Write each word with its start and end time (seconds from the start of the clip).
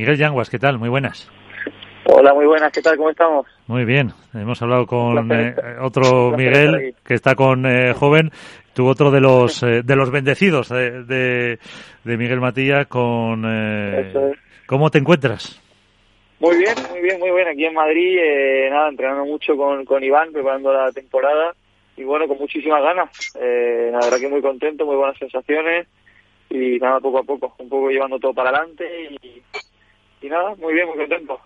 Miguel 0.00 0.16
Yanguas, 0.16 0.48
¿qué 0.48 0.60
tal? 0.60 0.78
Muy 0.78 0.88
buenas. 0.88 1.28
Hola, 2.04 2.32
muy 2.32 2.46
buenas, 2.46 2.70
¿qué 2.70 2.80
tal? 2.80 2.96
¿Cómo 2.96 3.10
estamos? 3.10 3.48
Muy 3.66 3.84
bien, 3.84 4.12
hemos 4.32 4.62
hablado 4.62 4.86
con 4.86 5.28
eh, 5.32 5.56
otro 5.80 6.30
Miguel 6.36 6.94
que 7.04 7.14
está 7.14 7.34
con 7.34 7.66
eh, 7.66 7.92
joven, 7.94 8.30
tú 8.74 8.86
otro 8.86 9.10
de 9.10 9.20
los 9.20 9.60
eh, 9.64 9.82
de 9.82 9.96
los 9.96 10.12
bendecidos 10.12 10.68
de, 10.68 11.02
de, 11.02 12.16
Miguel 12.16 12.38
Matías 12.38 12.86
con... 12.86 13.42
¿Cómo 14.66 14.88
te 14.88 14.98
encuentras? 14.98 15.60
Muy 16.38 16.58
bien, 16.58 16.74
muy 16.92 17.00
bien, 17.00 17.18
muy 17.18 17.32
bien. 17.32 17.48
Aquí 17.48 17.64
en 17.64 17.74
Madrid, 17.74 18.20
nada, 18.70 18.90
entrenando 18.90 19.24
mucho 19.24 19.56
con, 19.56 19.84
con 19.84 20.04
Iván, 20.04 20.30
preparando 20.32 20.72
la 20.72 20.92
temporada 20.92 21.56
y 21.96 22.04
bueno, 22.04 22.28
con 22.28 22.38
muchísimas 22.38 22.84
ganas. 22.84 23.10
la 23.34 23.98
verdad 23.98 24.20
que 24.20 24.28
muy 24.28 24.42
contento, 24.42 24.86
muy 24.86 24.94
buenas 24.94 25.18
sensaciones 25.18 25.88
y 26.50 26.78
nada, 26.78 27.00
poco 27.00 27.18
a 27.18 27.24
poco, 27.24 27.56
un 27.58 27.68
poco 27.68 27.90
llevando 27.90 28.20
todo 28.20 28.32
para 28.32 28.50
adelante 28.50 28.86
y, 29.20 29.42
y 30.22 30.28
nada, 30.28 30.54
muy 30.56 30.74
bien, 30.74 30.86
muy 30.88 30.96
contento. 30.96 31.40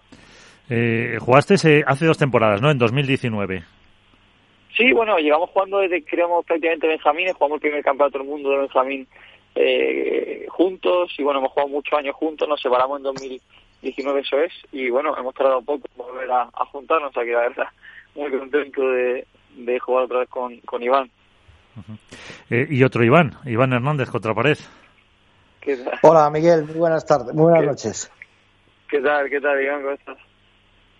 Eh, 0.70 1.18
jugaste 1.20 1.54
hace 1.86 2.06
dos 2.06 2.18
temporadas, 2.18 2.62
¿no? 2.62 2.70
En 2.70 2.78
2019. 2.78 3.62
Sí, 4.76 4.92
bueno, 4.92 5.18
llevamos 5.18 5.50
jugando 5.50 5.80
desde 5.80 6.00
que 6.00 6.10
creamos 6.10 6.44
prácticamente 6.46 6.86
Benjamín, 6.86 7.32
jugamos 7.32 7.56
el 7.56 7.60
primer 7.60 7.84
campeonato 7.84 8.18
del 8.18 8.26
mundo 8.26 8.50
de 8.50 8.58
Benjamín 8.58 9.06
eh, 9.54 10.46
juntos 10.48 11.12
y 11.18 11.22
bueno, 11.22 11.40
hemos 11.40 11.52
jugado 11.52 11.68
muchos 11.68 11.98
años 11.98 12.16
juntos, 12.16 12.48
nos 12.48 12.60
separamos 12.60 12.98
en 12.98 13.02
2019, 13.02 14.20
eso 14.20 14.38
es, 14.38 14.52
y 14.72 14.88
bueno, 14.88 15.14
hemos 15.18 15.34
tardado 15.34 15.60
poco 15.60 15.88
volver 15.96 16.30
a, 16.30 16.46
juntarnos, 16.72 17.10
o 17.10 17.12
sea 17.12 17.24
que 17.24 17.32
la 17.32 17.40
verdad, 17.40 17.66
muy 18.14 18.30
contento 18.30 18.88
de, 18.88 19.26
de 19.56 19.78
jugar 19.78 20.04
otra 20.04 20.20
vez 20.20 20.28
con, 20.30 20.58
con 20.60 20.82
Iván. 20.82 21.10
eh, 22.48 22.66
y 22.70 22.82
otro 22.82 23.04
Iván, 23.04 23.34
Iván 23.44 23.74
Hernández 23.74 24.08
contra 24.08 24.34
pared. 24.34 24.58
Hola 26.02 26.30
Miguel, 26.30 26.64
muy 26.64 26.76
buenas 26.76 27.04
tardes, 27.04 27.34
muy 27.34 27.44
buenas 27.44 27.66
noches. 27.66 28.10
¿Qué 28.92 29.00
tal? 29.00 29.30
¿Qué 29.30 29.40
tal, 29.40 29.58
Iván? 29.58 29.80
¿Cómo 29.80 29.94
estás? 29.94 30.18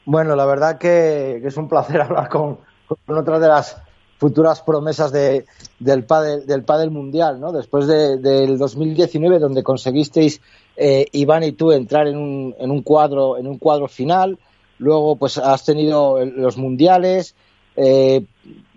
Bueno, 0.07 0.35
la 0.35 0.47
verdad 0.47 0.79
que, 0.79 1.43
es 1.45 1.57
un 1.59 1.69
placer 1.69 2.01
hablar 2.01 2.31
con, 2.31 2.59
con, 2.87 3.19
otra 3.19 3.39
de 3.39 3.49
las 3.49 3.83
futuras 4.17 4.63
promesas 4.63 5.13
de, 5.13 5.45
del, 5.79 6.05
pádel, 6.05 6.47
del 6.47 6.65
pádel 6.65 6.91
mundial, 6.91 7.39
¿no? 7.39 7.53
Después 7.53 7.87
de, 7.87 8.17
del 8.17 8.57
2019, 8.57 9.39
donde 9.39 9.63
conseguisteis, 9.63 10.41
eh, 10.75 11.05
Iván 11.13 11.43
y 11.43 11.53
tú, 11.53 11.71
entrar 11.71 12.07
en 12.07 12.17
un, 12.17 12.55
en 12.59 12.71
un 12.71 12.81
cuadro, 12.81 13.37
en 13.37 13.47
un 13.47 13.59
cuadro 13.59 13.89
final. 13.89 14.39
Luego, 14.79 15.17
pues 15.17 15.37
has 15.37 15.63
tenido 15.67 16.25
los 16.25 16.57
mundiales. 16.57 17.37
Eh, 17.77 18.25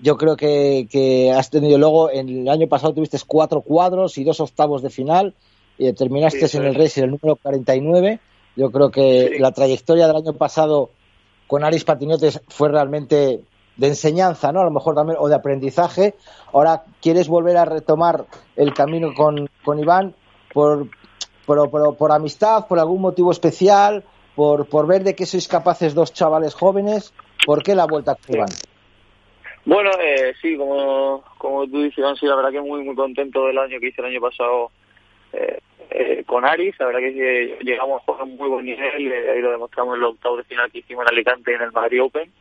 yo 0.02 0.18
creo 0.18 0.36
que, 0.36 0.90
que, 0.92 1.32
has 1.32 1.50
tenido 1.50 1.78
luego, 1.78 2.12
en 2.12 2.28
el 2.28 2.50
año 2.50 2.68
pasado 2.68 2.94
tuviste 2.94 3.18
cuatro 3.26 3.62
cuadros 3.62 4.18
y 4.18 4.26
dos 4.26 4.42
octavos 4.42 4.82
de 4.82 4.90
final 4.90 5.34
y 5.78 5.94
terminaste 5.94 6.46
en 6.58 6.66
el 6.66 6.76
Racing 6.76 7.04
el 7.04 7.12
número 7.12 7.38
49. 7.38 8.20
Yo 8.56 8.72
creo 8.72 8.90
que 8.90 9.38
la 9.40 9.52
trayectoria 9.52 10.08
del 10.08 10.16
año 10.16 10.34
pasado 10.34 10.90
con 11.48 11.64
Aris 11.64 11.84
Patinetes 11.84 12.42
fue 12.48 12.70
realmente 12.70 13.42
de 13.78 13.88
enseñanza, 13.88 14.52
¿no? 14.52 14.62
A 14.62 14.66
lo 14.66 14.72
mejor 14.72 14.96
también, 14.96 15.18
o 15.20 15.28
de 15.28 15.36
aprendizaje. 15.36 16.16
Ahora 16.54 16.84
quieres 17.02 17.28
volver 17.28 17.58
a 17.58 17.66
retomar 17.66 18.26
el 18.56 18.74
camino 18.74 19.14
con, 19.14 19.50
con 19.64 19.80
Iván 19.80 20.16
por, 20.54 20.88
por, 21.46 21.98
por, 21.98 22.12
amistad, 22.12 22.68
por 22.68 22.80
algún 22.80 23.02
motivo 23.02 23.32
especial, 23.32 24.04
por, 24.36 24.68
por 24.68 24.88
ver 24.88 25.04
de 25.04 25.16
qué 25.16 25.26
sois 25.26 25.48
capaces 25.48 25.94
dos 25.94 26.14
chavales 26.14 26.54
jóvenes. 26.54 27.14
¿Por 27.46 27.62
qué 27.62 27.76
la 27.76 27.86
vuelta 27.86 28.16
con 28.16 28.36
Iván? 28.36 28.50
Bueno, 29.66 29.90
eh, 30.00 30.34
sí, 30.42 30.56
como, 30.58 31.24
como 31.38 31.68
tú 31.68 31.82
dices, 31.82 31.98
Iván, 31.98 32.16
sí, 32.16 32.26
la 32.26 32.36
verdad 32.36 32.52
que 32.52 32.62
muy, 32.62 32.84
muy 32.84 32.96
contento 32.96 33.46
del 33.48 33.58
año 33.58 33.80
que 33.80 33.90
hice 33.90 34.02
el 34.02 34.08
año 34.08 34.22
pasado 34.22 34.72
eh, 35.34 35.60
eh, 35.90 36.24
con 36.26 36.46
Aris. 36.46 36.76
La 36.80 36.88
verdad 36.88 37.00
que 37.00 37.58
llegamos 37.62 38.02
a 38.02 38.06
jugar 38.06 38.22
a 38.22 38.24
un 38.26 38.38
muy 38.38 38.50
buen 38.50 38.66
nivel, 38.66 39.12
eh, 39.12 39.32
ahí 39.32 39.42
lo 39.42 39.52
demostramos 39.52 39.96
en 39.96 40.02
el 40.02 40.08
octavo 40.08 40.38
de 40.38 40.44
final 40.44 40.72
que 40.72 40.80
hicimos 40.80 41.06
en 41.06 41.14
Alicante 41.14 41.54
en 41.54 41.62
el 41.62 41.72
Madrid 41.72 42.04
Open. 42.04 42.32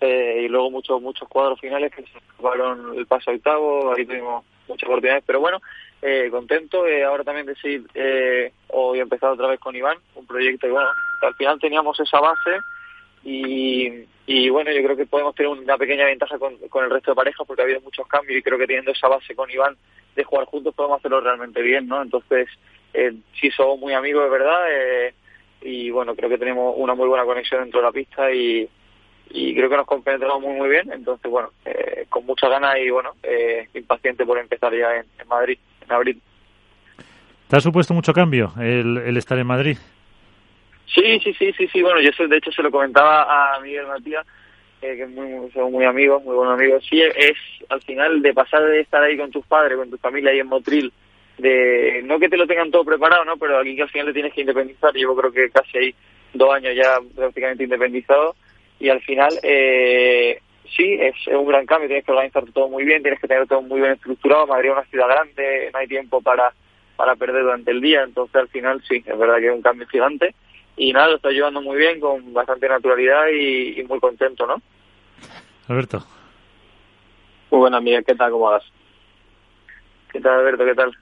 Eh, 0.00 0.42
y 0.44 0.48
luego 0.48 0.70
muchos 0.70 1.00
muchos 1.00 1.28
cuadros 1.28 1.58
finales 1.60 1.94
que 1.94 2.02
se 2.02 2.18
jugaron 2.36 2.98
el 2.98 3.06
paso 3.06 3.30
octavo, 3.30 3.94
ahí 3.94 4.04
tuvimos 4.04 4.44
muchas 4.68 4.88
oportunidades, 4.88 5.24
pero 5.26 5.40
bueno, 5.40 5.60
eh, 6.02 6.28
contento 6.30 6.86
eh, 6.86 7.04
ahora 7.04 7.24
también 7.24 7.46
de 7.46 7.54
seguir 7.56 7.86
eh, 7.94 8.52
hoy 8.68 9.00
empezado 9.00 9.32
otra 9.34 9.48
vez 9.48 9.60
con 9.60 9.74
Iván, 9.74 9.96
un 10.14 10.26
proyecto 10.26 10.66
y 10.66 10.70
bueno, 10.70 10.88
al 11.22 11.34
final 11.34 11.58
teníamos 11.58 11.98
esa 11.98 12.20
base 12.20 12.58
y, 13.22 14.04
y 14.26 14.48
bueno, 14.50 14.70
yo 14.70 14.82
creo 14.82 14.96
que 14.96 15.06
podemos 15.06 15.34
tener 15.34 15.50
una 15.50 15.78
pequeña 15.78 16.04
ventaja 16.04 16.38
con, 16.38 16.56
con 16.68 16.84
el 16.84 16.90
resto 16.90 17.12
de 17.12 17.16
parejas 17.16 17.46
porque 17.46 17.62
ha 17.62 17.64
habido 17.64 17.80
muchos 17.80 18.06
cambios 18.06 18.38
y 18.38 18.42
creo 18.42 18.58
que 18.58 18.66
teniendo 18.66 18.90
esa 18.90 19.08
base 19.08 19.34
con 19.34 19.50
Iván 19.50 19.76
de 20.14 20.24
jugar 20.24 20.44
juntos 20.44 20.74
podemos 20.74 20.98
hacerlo 20.98 21.20
realmente 21.20 21.62
bien, 21.62 21.88
¿no? 21.88 22.02
Entonces, 22.02 22.48
eh, 22.94 23.12
sí 23.40 23.50
somos 23.50 23.78
muy 23.78 23.92
amigos, 23.92 24.24
de 24.24 24.30
verdad, 24.30 24.64
eh, 24.70 25.14
y 25.62 25.90
bueno, 25.90 26.14
creo 26.14 26.30
que 26.30 26.38
tenemos 26.38 26.74
una 26.76 26.94
muy 26.94 27.08
buena 27.08 27.24
conexión 27.24 27.62
dentro 27.62 27.80
de 27.80 27.86
la 27.86 27.92
pista 27.92 28.32
y, 28.32 28.68
y 29.30 29.54
creo 29.54 29.68
que 29.68 29.76
nos 29.76 29.86
compenetramos 29.86 30.40
muy 30.40 30.54
muy 30.54 30.68
bien, 30.68 30.92
entonces 30.92 31.30
bueno, 31.30 31.50
eh, 31.64 32.06
con 32.08 32.24
muchas 32.24 32.50
ganas 32.50 32.76
y 32.78 32.90
bueno, 32.90 33.14
eh, 33.22 33.68
impaciente 33.74 34.24
por 34.24 34.38
empezar 34.38 34.72
ya 34.74 34.96
en, 34.96 35.28
Madrid, 35.28 35.58
en 35.84 35.92
abril. 35.92 36.22
¿Te 37.48 37.56
ha 37.56 37.60
supuesto 37.60 37.94
mucho 37.94 38.12
cambio 38.12 38.52
el, 38.60 38.98
el 38.98 39.16
estar 39.16 39.38
en 39.38 39.46
Madrid? 39.46 39.76
Sí, 40.86 41.18
sí, 41.20 41.34
sí, 41.34 41.52
sí, 41.52 41.66
sí, 41.68 41.82
bueno, 41.82 42.00
yo 42.00 42.10
de 42.28 42.36
hecho 42.36 42.52
se 42.52 42.62
lo 42.62 42.70
comentaba 42.70 43.56
a 43.56 43.60
Miguel 43.60 43.86
Matías, 43.86 44.24
eh, 44.82 44.96
que 44.96 45.06
muy, 45.06 45.50
somos 45.50 45.72
muy 45.72 45.84
amigos, 45.84 46.22
muy 46.22 46.36
buenos 46.36 46.54
amigos, 46.54 46.84
sí, 46.88 47.00
es 47.02 47.36
al 47.68 47.80
final 47.82 48.22
de 48.22 48.32
pasar 48.32 48.62
de 48.62 48.80
estar 48.80 49.02
ahí 49.02 49.16
con 49.16 49.30
tus 49.30 49.44
padres, 49.46 49.76
con 49.76 49.90
tu 49.90 49.96
familia 49.96 50.30
ahí 50.30 50.38
en 50.38 50.46
Motril, 50.46 50.92
de 51.38 52.02
no 52.04 52.18
que 52.18 52.28
te 52.28 52.36
lo 52.36 52.46
tengan 52.46 52.70
todo 52.70 52.84
preparado, 52.84 53.24
¿no? 53.24 53.36
Pero 53.36 53.58
aquí 53.58 53.76
que 53.76 53.82
al 53.82 53.90
final 53.90 54.06
te 54.08 54.12
tienes 54.12 54.32
que 54.32 54.42
independizar. 54.42 54.94
Yo 54.94 55.14
creo 55.14 55.32
que 55.32 55.50
casi 55.50 55.78
hay 55.78 55.94
dos 56.32 56.54
años 56.54 56.74
ya 56.76 56.98
prácticamente 57.14 57.64
independizado 57.64 58.34
y 58.78 58.88
al 58.88 59.00
final 59.00 59.32
eh, 59.42 60.40
sí 60.76 60.96
es, 61.00 61.14
un 61.28 61.46
gran 61.46 61.66
cambio. 61.66 61.88
Tienes 61.88 62.04
que 62.04 62.12
organizar 62.12 62.44
todo 62.52 62.68
muy 62.68 62.84
bien, 62.84 63.02
tienes 63.02 63.20
que 63.20 63.28
tener 63.28 63.46
todo 63.46 63.62
muy 63.62 63.80
bien 63.80 63.92
estructurado. 63.92 64.46
Madrid 64.46 64.70
es 64.70 64.76
una 64.76 64.86
ciudad 64.86 65.08
grande, 65.08 65.70
no 65.72 65.78
hay 65.78 65.86
tiempo 65.86 66.20
para 66.20 66.52
para 66.96 67.16
perder 67.16 67.42
durante 67.42 67.70
el 67.72 67.80
día. 67.80 68.02
Entonces 68.02 68.36
al 68.36 68.48
final 68.48 68.82
sí, 68.88 69.02
es 69.04 69.18
verdad 69.18 69.38
que 69.38 69.48
es 69.48 69.54
un 69.54 69.62
cambio 69.62 69.86
gigante 69.88 70.34
y 70.76 70.92
nada, 70.92 71.08
lo 71.08 71.16
estoy 71.16 71.34
llevando 71.34 71.62
muy 71.62 71.76
bien, 71.76 72.00
con 72.00 72.32
bastante 72.32 72.68
naturalidad 72.68 73.28
y, 73.28 73.82
muy 73.84 74.00
contento, 74.00 74.46
¿no? 74.46 74.60
Alberto. 75.68 76.04
Muy 77.50 77.60
buena, 77.60 77.80
Miguel, 77.80 78.04
¿qué 78.04 78.14
tal? 78.14 78.32
¿Cómo 78.32 78.46
vas? 78.46 78.64
¿Qué 80.10 80.20
tal, 80.20 80.40
Alberto? 80.40 80.64
¿Qué 80.64 80.74
tal? 80.74 80.96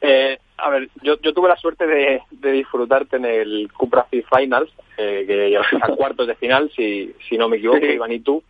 Eh, 0.00 0.38
a 0.58 0.70
ver, 0.70 0.88
yo, 1.02 1.18
yo 1.20 1.32
tuve 1.32 1.48
la 1.48 1.56
suerte 1.56 1.86
de, 1.86 2.22
de 2.30 2.52
disfrutarte 2.52 3.16
en 3.16 3.24
el 3.24 3.70
Cupra 3.72 4.06
Finals, 4.10 4.70
eh, 4.96 5.24
que 5.26 5.48
llegaste 5.48 5.76
a 5.82 5.88
cuartos 5.88 6.26
de 6.26 6.34
final, 6.34 6.70
si, 6.76 7.14
si 7.28 7.38
no 7.38 7.48
me 7.48 7.56
equivoco, 7.56 7.84
Iván 7.84 8.12
y 8.12 8.20
tú. 8.20 8.42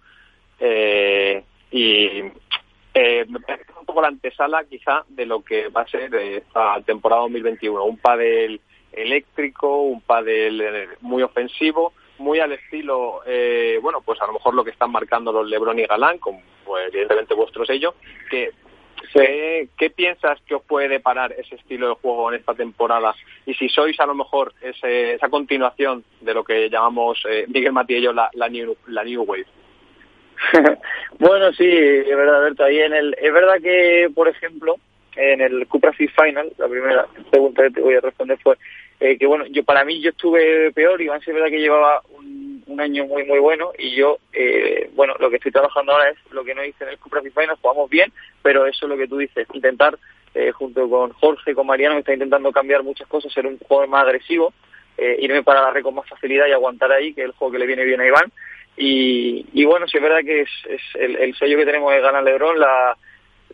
Eh, 0.58 1.44
y 1.70 2.22
eh, 2.94 3.24
me 3.28 3.40
parece 3.40 3.72
un 3.78 3.86
poco 3.86 4.00
la 4.00 4.08
antesala 4.08 4.64
quizá 4.64 5.04
de 5.08 5.26
lo 5.26 5.42
que 5.42 5.68
va 5.68 5.82
a 5.82 5.88
ser 5.88 6.14
esta 6.14 6.80
temporada 6.82 7.22
2021. 7.22 7.84
Un 7.84 7.98
pádel 7.98 8.60
eléctrico, 8.92 9.82
un 9.82 10.00
pádel 10.00 10.60
eh, 10.60 10.88
muy 11.00 11.22
ofensivo, 11.22 11.92
muy 12.18 12.38
al 12.38 12.52
estilo, 12.52 13.22
eh, 13.26 13.78
bueno, 13.82 14.00
pues 14.00 14.20
a 14.22 14.26
lo 14.26 14.34
mejor 14.34 14.54
lo 14.54 14.64
que 14.64 14.70
están 14.70 14.92
marcando 14.92 15.32
los 15.32 15.48
Lebron 15.48 15.78
y 15.78 15.86
Galán, 15.86 16.18
con 16.18 16.40
pues, 16.64 16.88
evidentemente 16.88 17.34
vuestro 17.34 17.66
sello, 17.66 17.94
que 18.30 18.50
¿Qué, 19.14 19.90
piensas 19.94 20.40
que 20.42 20.56
os 20.56 20.62
puede 20.62 20.88
deparar 20.88 21.32
ese 21.32 21.54
estilo 21.54 21.88
de 21.88 21.94
juego 21.94 22.32
en 22.32 22.40
esta 22.40 22.54
temporada? 22.54 23.14
Y 23.46 23.54
si 23.54 23.68
sois 23.68 23.98
a 24.00 24.06
lo 24.06 24.14
mejor 24.14 24.52
ese, 24.60 25.14
esa 25.14 25.28
continuación 25.28 26.04
de 26.20 26.34
lo 26.34 26.42
que 26.42 26.68
llamamos 26.68 27.24
eh, 27.28 27.44
Miguel 27.48 27.72
yo 28.02 28.12
la, 28.12 28.28
la, 28.34 28.48
new, 28.48 28.76
la 28.88 29.04
New 29.04 29.22
Wave. 29.22 29.46
bueno, 31.20 31.52
sí, 31.52 31.68
es 31.68 32.16
verdad, 32.16 32.38
Alberto. 32.38 32.64
Ahí 32.64 32.80
en 32.80 32.92
el, 32.92 33.16
es 33.20 33.32
verdad 33.32 33.62
que, 33.62 34.10
por 34.12 34.28
ejemplo, 34.28 34.76
en 35.14 35.40
el 35.40 35.66
Cupra 35.68 35.92
Fit 35.92 36.10
Final, 36.10 36.52
la 36.58 36.66
primera 36.66 37.06
pregunta 37.30 37.62
que 37.62 37.70
te 37.70 37.80
voy 37.80 37.94
a 37.94 38.00
responder 38.00 38.38
fue 38.42 38.56
eh, 39.00 39.16
que, 39.16 39.26
bueno, 39.26 39.46
yo 39.46 39.62
para 39.64 39.84
mí 39.84 40.00
yo 40.00 40.10
estuve 40.10 40.72
peor 40.72 41.00
y 41.00 41.08
es 41.08 41.26
verdad 41.26 41.48
que 41.48 41.60
llevaba 41.60 42.02
un 42.66 42.80
año 42.80 43.06
muy 43.06 43.24
muy 43.24 43.38
bueno 43.38 43.72
y 43.78 43.94
yo 43.94 44.18
eh, 44.32 44.90
bueno 44.94 45.14
lo 45.18 45.30
que 45.30 45.36
estoy 45.36 45.52
trabajando 45.52 45.92
ahora 45.92 46.10
es 46.10 46.16
lo 46.32 46.44
que 46.44 46.54
no 46.54 46.64
hice 46.64 46.84
en 46.84 46.90
el 46.90 46.98
Cupra 46.98 47.20
Final 47.22 47.56
jugamos 47.60 47.90
bien 47.90 48.12
pero 48.42 48.66
eso 48.66 48.86
es 48.86 48.90
lo 48.90 48.96
que 48.96 49.08
tú 49.08 49.18
dices 49.18 49.46
intentar 49.52 49.98
eh, 50.34 50.50
junto 50.52 50.88
con 50.88 51.12
Jorge 51.12 51.54
con 51.54 51.66
Mariano 51.66 51.94
me 51.94 52.00
está 52.00 52.12
intentando 52.12 52.52
cambiar 52.52 52.82
muchas 52.82 53.06
cosas 53.08 53.32
ser 53.32 53.46
un 53.46 53.58
jugador 53.58 53.88
más 53.88 54.04
agresivo 54.04 54.52
eh, 54.96 55.16
irme 55.20 55.42
para 55.42 55.62
la 55.62 55.70
red 55.70 55.82
con 55.82 55.94
más 55.94 56.08
facilidad 56.08 56.46
y 56.46 56.52
aguantar 56.52 56.92
ahí 56.92 57.12
que 57.14 57.22
es 57.22 57.26
el 57.26 57.32
juego 57.32 57.52
que 57.52 57.58
le 57.58 57.66
viene 57.66 57.84
bien 57.84 58.00
a 58.00 58.06
Iván. 58.06 58.32
Y, 58.76 59.46
y 59.52 59.64
bueno 59.64 59.86
si 59.88 59.96
es 59.96 60.02
verdad 60.02 60.20
que 60.24 60.42
es, 60.42 60.50
es 60.68 60.80
el, 60.94 61.16
el 61.16 61.36
sello 61.36 61.58
que 61.58 61.66
tenemos 61.66 61.92
de 61.92 62.00
ganar 62.00 62.22
Lebron 62.22 62.58
la, 62.58 62.96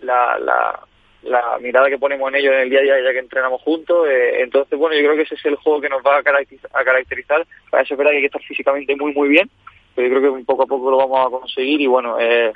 la, 0.02 0.38
la 0.38 0.80
la 1.22 1.58
mirada 1.60 1.88
que 1.88 1.98
ponemos 1.98 2.28
en 2.30 2.36
ellos 2.36 2.54
en 2.54 2.60
el 2.60 2.70
día 2.70 2.80
a 2.80 2.82
día 2.82 3.00
ya 3.02 3.12
que 3.12 3.18
entrenamos 3.18 3.60
juntos. 3.62 4.08
Eh, 4.08 4.42
entonces, 4.42 4.78
bueno, 4.78 4.96
yo 4.96 5.02
creo 5.02 5.16
que 5.16 5.22
ese 5.22 5.34
es 5.34 5.44
el 5.44 5.56
juego 5.56 5.80
que 5.80 5.88
nos 5.88 6.02
va 6.02 6.18
a 6.18 6.22
caracterizar. 6.22 6.70
A 6.74 6.84
caracterizar. 6.84 7.46
Para 7.70 7.82
eso 7.82 7.94
es 7.94 7.98
verdad 7.98 8.12
que 8.12 8.16
hay 8.16 8.22
que 8.22 8.26
estar 8.26 8.42
físicamente 8.42 8.96
muy, 8.96 9.12
muy 9.12 9.28
bien, 9.28 9.50
pero 9.94 10.08
yo 10.08 10.20
creo 10.20 10.36
que 10.36 10.44
poco 10.44 10.62
a 10.62 10.66
poco 10.66 10.90
lo 10.90 10.96
vamos 10.96 11.26
a 11.26 11.30
conseguir 11.30 11.80
y 11.80 11.86
bueno, 11.86 12.18
eh, 12.18 12.52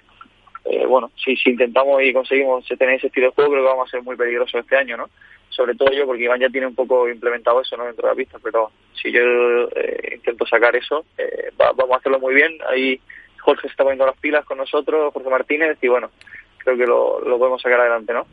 eh, 0.64 0.86
bueno, 0.86 1.10
si, 1.22 1.36
si 1.36 1.50
intentamos 1.50 2.02
y 2.02 2.12
conseguimos 2.12 2.66
tener 2.66 2.96
ese 2.96 3.08
estilo 3.08 3.26
de 3.26 3.34
juego, 3.34 3.50
creo 3.50 3.62
que 3.64 3.68
vamos 3.68 3.88
a 3.88 3.90
ser 3.90 4.02
muy 4.02 4.16
peligrosos 4.16 4.60
este 4.60 4.76
año, 4.76 4.96
¿no? 4.96 5.10
Sobre 5.50 5.74
todo 5.74 5.92
yo, 5.92 6.06
porque 6.06 6.24
Iván 6.24 6.40
ya 6.40 6.48
tiene 6.48 6.66
un 6.66 6.74
poco 6.74 7.08
implementado 7.08 7.60
eso, 7.60 7.76
¿no? 7.76 7.84
Dentro 7.84 8.08
de 8.08 8.14
la 8.14 8.16
pista, 8.16 8.38
pero 8.42 8.70
si 8.94 9.12
yo 9.12 9.20
eh, 9.76 10.14
intento 10.14 10.46
sacar 10.46 10.74
eso, 10.74 11.04
eh, 11.18 11.50
vamos 11.56 11.92
a 11.92 11.96
hacerlo 11.96 12.18
muy 12.18 12.34
bien. 12.34 12.58
Ahí 12.68 12.98
Jorge 13.40 13.68
está 13.68 13.84
poniendo 13.84 14.06
las 14.06 14.16
pilas 14.16 14.44
con 14.46 14.58
nosotros, 14.58 15.12
Jorge 15.12 15.28
Martínez, 15.28 15.76
y 15.82 15.88
bueno, 15.88 16.10
creo 16.58 16.76
que 16.78 16.86
lo, 16.86 17.20
lo 17.20 17.38
podemos 17.38 17.60
sacar 17.60 17.80
adelante, 17.80 18.14
¿no? 18.14 18.26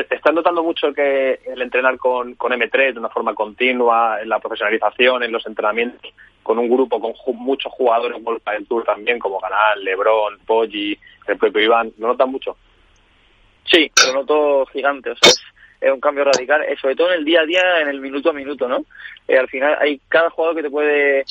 ¿Estás 0.00 0.34
notando 0.34 0.62
mucho 0.62 0.92
que 0.92 1.40
el 1.46 1.62
entrenar 1.62 1.96
con, 1.96 2.34
con 2.34 2.52
M3 2.52 2.92
de 2.92 2.98
una 2.98 3.08
forma 3.08 3.34
continua, 3.34 4.20
en 4.20 4.28
la 4.28 4.38
profesionalización, 4.38 5.22
en 5.22 5.32
los 5.32 5.46
entrenamientos, 5.46 6.12
con 6.42 6.58
un 6.58 6.68
grupo 6.68 7.00
con 7.00 7.14
muchos 7.36 7.72
jugadores 7.72 8.22
Volta 8.22 8.52
del 8.52 8.66
Tour 8.66 8.84
también, 8.84 9.18
como 9.18 9.40
Canal, 9.40 9.82
Lebron, 9.82 10.38
Poggi, 10.46 10.98
el 11.26 11.38
propio 11.38 11.62
Iván, 11.62 11.92
¿lo 11.98 12.08
notas 12.08 12.28
mucho? 12.28 12.56
Sí, 13.64 13.90
lo 14.06 14.14
noto 14.14 14.66
gigante, 14.66 15.10
o 15.10 15.16
sea, 15.16 15.30
es, 15.80 15.92
un 15.92 16.00
cambio 16.00 16.24
radical, 16.24 16.62
eh, 16.62 16.76
sobre 16.80 16.94
todo 16.94 17.12
en 17.12 17.18
el 17.18 17.24
día 17.24 17.40
a 17.40 17.46
día, 17.46 17.80
en 17.80 17.88
el 17.88 18.00
minuto 18.00 18.30
a 18.30 18.32
minuto, 18.32 18.68
¿no? 18.68 18.84
Eh, 19.26 19.36
al 19.36 19.48
final 19.48 19.76
hay 19.80 20.00
cada 20.08 20.30
jugador 20.30 20.56
que 20.56 20.62
te 20.62 20.70
puede 20.70 21.24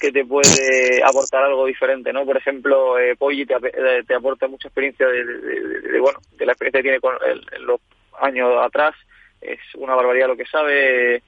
que 0.00 0.10
te 0.10 0.24
puede 0.24 1.02
aportar 1.04 1.44
algo 1.44 1.66
diferente, 1.66 2.12
¿no? 2.12 2.24
Por 2.24 2.36
ejemplo, 2.36 2.98
eh, 2.98 3.14
Poggi 3.16 3.44
te, 3.44 3.54
eh, 3.54 4.14
aporta 4.16 4.48
mucha 4.48 4.68
experiencia 4.68 5.06
de, 5.06 5.24
de, 5.24 6.00
bueno, 6.00 6.18
de 6.32 6.46
la 6.46 6.52
experiencia 6.52 6.78
que 6.80 6.88
tiene 6.88 7.00
con 7.00 7.14
el, 7.26 7.64
los 7.66 7.80
años 8.20 8.50
atrás, 8.62 8.94
es 9.40 9.58
una 9.74 9.94
barbaridad 9.94 10.28
lo 10.28 10.36
que 10.36 10.46
sabe. 10.46 11.22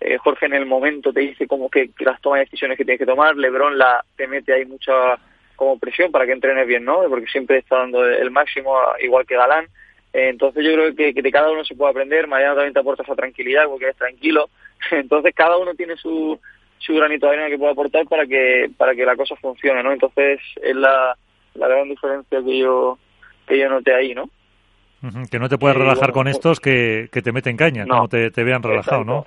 Eh, 0.00 0.16
Jorge 0.18 0.46
en 0.46 0.54
el 0.54 0.66
momento 0.66 1.12
te 1.12 1.20
dice 1.20 1.46
como 1.46 1.68
que, 1.68 1.90
las 1.98 2.20
tomas 2.20 2.38
de 2.38 2.44
decisiones 2.44 2.78
que 2.78 2.84
tienes 2.84 3.00
que 3.00 3.06
tomar, 3.06 3.36
Lebron 3.36 3.76
la 3.78 4.04
te 4.16 4.28
mete 4.28 4.52
ahí 4.52 4.64
mucha 4.64 5.18
como 5.56 5.78
presión 5.78 6.12
para 6.12 6.24
que 6.24 6.32
entrenes 6.32 6.68
bien, 6.68 6.84
¿no? 6.84 7.02
Porque 7.08 7.26
siempre 7.26 7.58
está 7.58 7.78
dando 7.78 8.04
el 8.08 8.30
máximo, 8.30 8.76
igual 9.00 9.26
que 9.26 9.34
Galán. 9.34 9.66
Eh, 10.12 10.28
entonces 10.28 10.64
yo 10.64 10.72
creo 10.72 10.94
que, 10.94 11.12
de 11.20 11.32
cada 11.32 11.50
uno 11.50 11.64
se 11.64 11.74
puede 11.74 11.90
aprender. 11.90 12.28
Mariano 12.28 12.54
también 12.54 12.72
te 12.72 12.80
aporta 12.80 13.02
esa 13.02 13.16
tranquilidad 13.16 13.64
porque 13.66 13.86
eres 13.86 13.96
tranquilo. 13.96 14.48
Entonces 14.92 15.34
cada 15.34 15.58
uno 15.58 15.74
tiene 15.74 15.96
su, 15.96 16.38
su 16.78 16.94
granito 16.94 17.26
de 17.26 17.32
arena 17.32 17.48
que 17.48 17.58
puede 17.58 17.72
aportar 17.72 18.06
para 18.06 18.24
que 18.26 18.70
para 18.76 18.94
que 18.94 19.04
la 19.04 19.16
cosa 19.16 19.34
funcione, 19.36 19.82
¿no? 19.82 19.92
Entonces 19.92 20.40
es 20.62 20.76
la, 20.76 21.16
la 21.54 21.68
gran 21.68 21.88
diferencia 21.88 22.40
que 22.40 22.58
yo 22.58 22.98
que 23.46 23.58
yo 23.58 23.68
noté 23.68 23.94
ahí, 23.94 24.14
¿no? 24.14 24.30
Que 25.30 25.38
no 25.38 25.48
te 25.48 25.58
puedes 25.58 25.76
relajar 25.76 26.12
con 26.12 26.28
estos 26.28 26.60
que, 26.60 27.08
que 27.12 27.22
te 27.22 27.32
meten 27.32 27.56
caña, 27.56 27.84
no, 27.84 28.08
te, 28.08 28.30
te 28.30 28.44
vean 28.44 28.62
relajado, 28.62 29.04
¿no? 29.04 29.26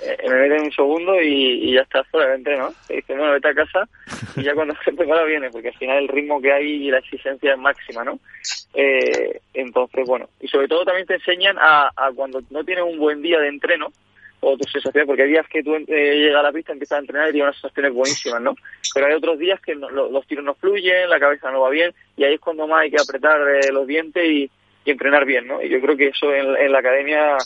Eh, 0.00 0.28
me 0.28 0.48
meten 0.48 0.64
un 0.64 0.72
segundo 0.72 1.20
y, 1.20 1.72
ya 1.72 1.82
estás 1.82 2.06
fuera 2.08 2.28
de 2.28 2.36
entreno. 2.36 2.74
Te 2.86 2.96
dicen, 2.96 3.16
bueno, 3.16 3.32
vete 3.32 3.48
a 3.48 3.54
casa 3.54 3.88
y 4.36 4.42
ya 4.42 4.54
cuando 4.54 4.74
se 4.84 4.92
prepara 4.92 5.24
viene, 5.24 5.50
porque 5.50 5.68
al 5.68 5.74
final 5.74 5.98
el 5.98 6.08
ritmo 6.08 6.40
que 6.40 6.52
hay 6.52 6.66
y 6.66 6.90
la 6.90 6.98
exigencia 6.98 7.52
es 7.52 7.58
máxima, 7.58 8.04
¿no? 8.04 8.18
Eh, 8.74 9.40
entonces, 9.54 10.04
bueno, 10.06 10.28
y 10.40 10.48
sobre 10.48 10.68
todo 10.68 10.84
también 10.84 11.06
te 11.06 11.14
enseñan 11.14 11.56
a, 11.58 11.90
a 11.96 12.10
cuando 12.14 12.42
no 12.50 12.64
tienes 12.64 12.84
un 12.84 12.98
buen 12.98 13.22
día 13.22 13.38
de 13.38 13.48
entreno, 13.48 13.92
o 14.44 14.56
tus 14.56 14.70
sensaciones, 14.70 15.06
porque 15.06 15.22
hay 15.22 15.30
días 15.30 15.46
que 15.48 15.62
tú 15.62 15.74
eh, 15.74 15.84
llegas 15.88 16.40
a 16.40 16.42
la 16.42 16.52
pista, 16.52 16.72
empiezas 16.72 16.96
a 16.96 17.00
entrenar 17.00 17.28
y 17.28 17.32
tienes 17.32 17.48
unas 17.48 17.60
sensaciones 17.60 17.92
buenísimas, 17.92 18.42
¿no? 18.42 18.54
Pero 18.92 19.06
hay 19.06 19.14
otros 19.14 19.38
días 19.38 19.60
que 19.60 19.74
los 19.74 20.26
tiros 20.26 20.44
no 20.44 20.54
fluyen, 20.54 21.08
la 21.08 21.18
cabeza 21.18 21.50
no 21.50 21.62
va 21.62 21.70
bien, 21.70 21.94
y 22.16 22.24
ahí 22.24 22.34
es 22.34 22.40
cuando 22.40 22.66
más 22.66 22.82
hay 22.82 22.90
que 22.90 23.00
apretar 23.00 23.40
eh, 23.48 23.72
los 23.72 23.86
dientes 23.86 24.24
y, 24.24 24.50
y 24.84 24.90
entrenar 24.90 25.24
bien, 25.24 25.46
¿no? 25.46 25.62
Y 25.62 25.68
yo 25.68 25.80
creo 25.80 25.96
que 25.96 26.08
eso 26.08 26.32
en, 26.32 26.70
la 26.70 26.78
academia 26.78 27.36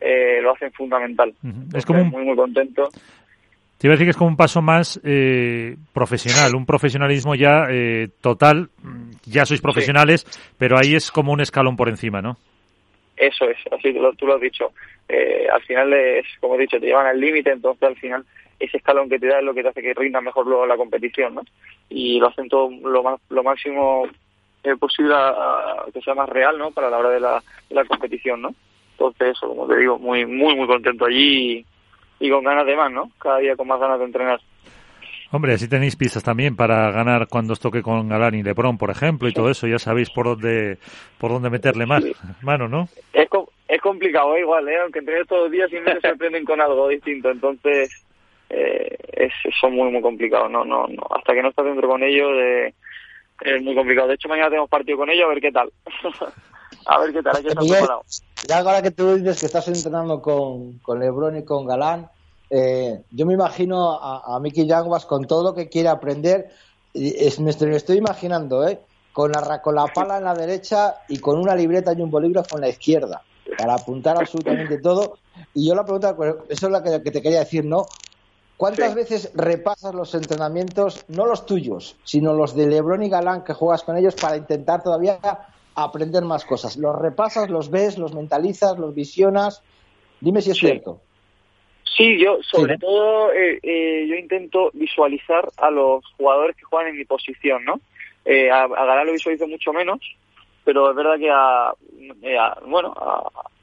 eh, 0.00 0.40
lo 0.42 0.52
hacen 0.52 0.72
fundamental. 0.72 1.34
Es 1.74 1.84
como 1.84 2.04
muy, 2.04 2.24
muy 2.24 2.36
contento. 2.36 2.88
Te 3.76 3.86
iba 3.86 3.92
a 3.92 3.96
decir 3.96 4.06
que 4.06 4.10
es 4.10 4.16
como 4.16 4.30
un 4.30 4.36
paso 4.36 4.60
más 4.60 5.00
eh, 5.04 5.76
profesional, 5.92 6.54
un 6.56 6.66
profesionalismo 6.66 7.34
ya 7.34 7.66
eh, 7.70 8.08
total. 8.20 8.70
Ya 9.24 9.44
sois 9.44 9.60
profesionales, 9.60 10.26
pero 10.58 10.76
ahí 10.78 10.94
es 10.94 11.12
como 11.12 11.32
un 11.32 11.40
escalón 11.40 11.76
por 11.76 11.88
encima, 11.88 12.20
¿no? 12.20 12.36
Eso 13.16 13.48
es, 13.48 13.58
así 13.72 13.92
lo, 13.92 14.12
tú 14.14 14.26
lo 14.26 14.36
has 14.36 14.40
dicho. 14.40 14.72
al 15.52 15.62
final 15.62 15.92
es, 15.92 16.26
como 16.40 16.54
he 16.54 16.58
dicho, 16.58 16.78
te 16.80 16.86
llevan 16.86 17.06
al 17.06 17.20
límite, 17.20 17.50
entonces 17.50 17.82
al 17.82 17.96
final 17.96 18.24
ese 18.58 18.78
escalón 18.78 19.08
que 19.08 19.18
te 19.18 19.26
da 19.26 19.38
es 19.38 19.44
lo 19.44 19.54
que 19.54 19.62
te 19.62 19.68
hace 19.68 19.82
que 19.82 19.94
rinda 19.94 20.20
mejor 20.20 20.46
luego 20.46 20.66
la 20.66 20.76
competición, 20.76 21.34
¿no? 21.34 21.42
Y 21.88 22.18
lo 22.18 22.28
hacen 22.28 22.48
todo 22.48 22.70
lo, 22.70 23.02
más, 23.02 23.20
lo 23.28 23.42
máximo 23.42 24.08
eh, 24.64 24.76
posible 24.76 25.14
que 25.92 26.00
sea 26.00 26.14
más 26.14 26.28
real, 26.28 26.58
¿no? 26.58 26.70
Para 26.70 26.90
la 26.90 26.98
hora 26.98 27.10
de 27.10 27.20
la, 27.20 27.42
la 27.70 27.84
competición, 27.84 28.42
¿no? 28.42 28.54
Entonces, 28.92 29.36
eso, 29.36 29.48
como 29.48 29.66
te 29.68 29.76
digo, 29.76 29.98
muy, 29.98 30.26
muy, 30.26 30.56
muy 30.56 30.66
contento 30.66 31.04
allí 31.04 31.64
y, 32.18 32.30
con 32.30 32.42
ganas 32.42 32.66
de 32.66 32.76
más, 32.76 32.90
¿no? 32.90 33.10
Cada 33.18 33.38
día 33.38 33.56
con 33.56 33.68
más 33.68 33.78
ganas 33.78 34.00
de 34.00 34.06
entrenar. 34.06 34.40
Hombre, 35.30 35.52
así 35.52 35.68
tenéis 35.68 35.94
pistas 35.94 36.24
también 36.24 36.56
para 36.56 36.90
ganar 36.90 37.28
cuando 37.28 37.52
os 37.52 37.60
toque 37.60 37.82
con 37.82 38.08
Galán 38.08 38.34
y 38.34 38.42
Lebron, 38.42 38.78
por 38.78 38.90
ejemplo, 38.90 39.28
y 39.28 39.32
todo 39.32 39.50
eso. 39.50 39.66
Ya 39.66 39.78
sabéis 39.78 40.10
por 40.10 40.26
dónde 40.26 40.78
por 41.18 41.30
dónde 41.30 41.50
meterle 41.50 41.84
más 41.86 42.02
mano, 42.40 42.66
¿no? 42.66 42.88
Es, 43.12 43.28
es 43.68 43.80
complicado, 43.82 44.34
¿eh? 44.34 44.40
igual, 44.40 44.66
¿eh? 44.68 44.80
Aunque 44.80 45.00
entrenes 45.00 45.28
todos 45.28 45.42
los 45.42 45.52
días 45.52 45.68
siempre 45.68 46.00
se 46.00 46.08
sorprenden 46.08 46.44
con 46.44 46.60
algo 46.60 46.88
distinto. 46.88 47.30
Entonces, 47.30 48.04
eh, 48.48 48.96
es, 49.12 49.32
son 49.60 49.74
muy, 49.74 49.90
muy 49.90 50.00
complicados. 50.00 50.50
No, 50.50 50.64
no, 50.64 50.86
no. 50.88 51.06
Hasta 51.14 51.34
que 51.34 51.42
no 51.42 51.50
estás 51.50 51.66
dentro 51.66 51.88
con 51.88 52.02
ellos, 52.02 52.30
de 52.32 52.74
es 53.40 53.62
muy 53.62 53.74
complicado. 53.74 54.08
De 54.08 54.14
hecho, 54.14 54.28
mañana 54.28 54.48
tenemos 54.48 54.68
partido 54.68 54.98
con 54.98 55.10
ellos, 55.10 55.24
a 55.26 55.28
ver 55.28 55.40
qué 55.40 55.52
tal. 55.52 55.72
a 56.86 56.98
ver 57.00 57.12
qué 57.12 57.22
tal, 57.22 57.36
hay 57.36 57.42
que 57.42 57.48
estar 57.48 58.00
Ya 58.46 58.58
ahora 58.58 58.82
que 58.82 58.90
tú 58.90 59.16
dices 59.16 59.40
que 59.40 59.46
estás 59.46 59.68
entrenando 59.68 60.20
con, 60.20 60.78
con 60.78 60.98
Lebron 61.00 61.36
y 61.36 61.44
con 61.44 61.66
Galán, 61.66 62.08
eh, 62.50 63.02
yo 63.10 63.26
me 63.26 63.34
imagino 63.34 63.92
a, 63.92 64.36
a 64.36 64.40
Mickey 64.40 64.66
Yanguas 64.66 65.06
con 65.06 65.26
todo 65.26 65.42
lo 65.42 65.54
que 65.54 65.68
quiere 65.68 65.88
aprender. 65.88 66.50
Es, 66.94 67.38
me, 67.40 67.50
estoy, 67.50 67.68
me 67.68 67.76
estoy 67.76 67.98
imaginando, 67.98 68.66
¿eh? 68.66 68.80
Con 69.12 69.32
la, 69.32 69.60
con 69.62 69.74
la 69.74 69.86
pala 69.86 70.18
en 70.18 70.24
la 70.24 70.34
derecha 70.34 70.96
y 71.08 71.18
con 71.18 71.38
una 71.38 71.54
libreta 71.54 71.92
y 71.92 72.00
un 72.00 72.10
bolígrafo 72.10 72.56
en 72.56 72.62
la 72.62 72.68
izquierda 72.68 73.22
para 73.56 73.74
apuntar 73.74 74.16
absolutamente 74.16 74.78
todo. 74.78 75.18
Y 75.54 75.68
yo 75.68 75.74
la 75.74 75.84
pregunta, 75.84 76.16
eso 76.48 76.66
es 76.66 76.72
lo 76.72 76.82
que, 76.82 77.02
que 77.02 77.10
te 77.10 77.22
quería 77.22 77.40
decir, 77.40 77.64
¿no? 77.64 77.86
¿Cuántas 78.58 78.96
veces 78.96 79.30
repasas 79.36 79.94
los 79.94 80.16
entrenamientos, 80.16 81.04
no 81.06 81.26
los 81.26 81.46
tuyos, 81.46 81.96
sino 82.02 82.34
los 82.34 82.56
de 82.56 82.66
Lebron 82.66 83.04
y 83.04 83.08
Galán 83.08 83.44
que 83.44 83.54
juegas 83.54 83.84
con 83.84 83.96
ellos 83.96 84.16
para 84.16 84.36
intentar 84.36 84.82
todavía 84.82 85.20
aprender 85.76 86.24
más 86.24 86.44
cosas? 86.44 86.76
¿Los 86.76 86.98
repasas, 86.98 87.50
los 87.50 87.70
ves, 87.70 87.98
los 87.98 88.14
mentalizas, 88.14 88.76
los 88.76 88.96
visionas? 88.96 89.62
Dime 90.20 90.42
si 90.42 90.50
es 90.50 90.58
cierto. 90.58 91.00
Sí, 91.84 92.18
yo 92.18 92.38
sobre 92.42 92.78
todo 92.78 93.32
eh, 93.32 93.60
eh, 93.62 94.06
yo 94.08 94.16
intento 94.16 94.70
visualizar 94.72 95.48
a 95.56 95.70
los 95.70 96.04
jugadores 96.16 96.56
que 96.56 96.64
juegan 96.64 96.88
en 96.88 96.96
mi 96.96 97.04
posición, 97.04 97.64
¿no? 97.64 97.80
Eh, 98.24 98.50
a, 98.50 98.66
Galán 98.66 99.06
lo 99.06 99.12
visualizo 99.12 99.46
mucho 99.46 99.72
menos, 99.72 100.00
pero 100.64 100.90
es 100.90 100.96
verdad 100.96 101.16
que 101.16 101.30
a, 101.30 102.58
bueno, 102.66 102.92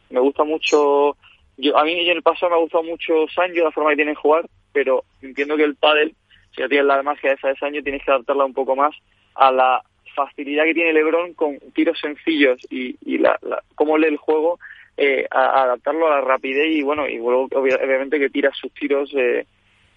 me 0.10 0.22
gusta 0.22 0.46
mucho 0.46 1.18
yo, 1.58 1.78
a 1.78 1.84
mí 1.84 1.94
en 1.94 2.18
el 2.18 2.24
pasado 2.24 2.52
me 2.52 2.58
ha 2.58 2.60
gustado 2.60 2.84
mucho 2.84 3.28
Sancho, 3.34 3.64
la 3.64 3.72
forma 3.72 3.92
que 3.92 3.98
tiene 3.98 4.12
de 4.12 4.16
jugar, 4.16 4.46
pero 4.74 5.04
entiendo 5.22 5.56
que 5.56 5.64
el 5.64 5.76
pádel, 5.76 6.14
si 6.54 6.62
ya 6.62 6.68
tienes 6.68 6.86
la 6.86 7.02
magia 7.04 7.34
esa 7.34 7.50
de 7.50 7.82
tienes 7.82 8.04
que 8.04 8.12
adaptarla 8.12 8.46
un 8.46 8.54
poco 8.54 8.76
más 8.76 8.96
a 9.36 9.52
la 9.52 9.82
facilidad 10.16 10.64
que 10.64 10.74
tiene 10.74 10.94
LeBron 10.94 11.34
con 11.34 11.60
tiros 11.74 12.00
sencillos 12.00 12.60
y, 12.70 12.96
y 13.06 13.18
la, 13.18 13.38
cómo 13.76 13.98
lee 13.98 14.08
el 14.08 14.18
juego, 14.18 14.60
eh, 14.98 15.28
adaptarlo 15.30 16.08
a 16.08 16.16
la 16.16 16.22
rapidez 16.22 16.68
y 16.68 16.82
bueno, 16.82 17.08
y 17.08 17.18
luego 17.18 17.50
obviamente 17.54 18.18
que 18.18 18.30
tira 18.30 18.52
sus 18.54 18.72
tiros 18.74 19.12
eh, 19.14 19.46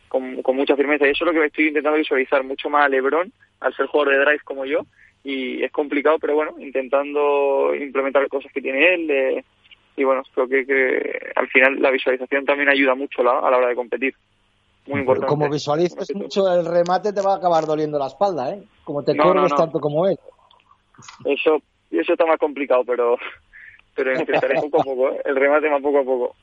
con, 0.09 0.43
mucha 0.57 0.77
firmeza. 0.77 1.07
Y 1.07 1.11
eso 1.11 1.25
es 1.25 1.33
lo 1.33 1.41
que 1.41 1.47
estoy 1.47 1.69
intentando 1.69 1.99
visualizar 1.99 2.43
mucho 2.43 2.69
más 2.69 2.85
a 2.85 2.89
LeBron, 2.89 3.33
al 3.61 3.75
ser 3.75 3.87
jugador 3.87 4.15
de 4.15 4.25
drive 4.25 4.41
como 4.45 4.65
yo, 4.65 4.81
y 5.23 5.63
es 5.63 5.71
complicado, 5.71 6.19
pero 6.19 6.35
bueno, 6.35 6.55
intentando 6.59 7.75
implementar 7.75 8.27
cosas 8.29 8.53
que 8.53 8.61
tiene 8.61 8.95
él. 8.95 9.45
Y 9.99 10.05
bueno, 10.05 10.23
creo 10.35 10.49
que, 10.49 10.65
que, 10.65 11.33
al 11.35 11.49
final 11.49 11.81
la 11.81 11.91
visualización 11.91 12.45
también 12.45 12.69
ayuda 12.69 12.95
mucho 12.95 13.21
a 13.23 13.25
la 13.51 13.57
hora 13.57 13.69
de 13.69 13.75
competir 13.75 14.15
muy 14.89 15.01
importante. 15.01 15.29
Como 15.29 15.49
visualices 15.49 16.15
mucho 16.15 16.53
el 16.53 16.65
remate, 16.65 17.13
te 17.13 17.21
va 17.21 17.35
a 17.35 17.37
acabar 17.37 17.67
doliendo 17.67 17.99
la 17.99 18.07
espalda, 18.07 18.51
¿eh? 18.51 18.63
Como 18.85 19.03
te 19.03 19.15
no, 19.15 19.47
tanto 19.49 19.79
como 19.81 20.07
él. 20.07 20.19
Eso, 21.25 21.59
eso 21.91 22.13
está 22.13 22.27
más 22.27 22.39
complicado, 22.39 22.83
pero, 22.87 23.17
pero 23.95 24.19
intentaré 24.19 24.61
poco 24.61 24.81
a 24.81 24.85
poco, 24.85 25.11
¿eh? 25.11 25.21
El 25.25 25.37
remate 25.37 25.71
más 25.71 25.83
poco 25.83 25.99
a 25.99 26.05
poco. 26.05 26.37